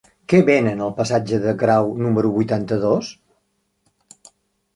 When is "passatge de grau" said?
0.99-1.91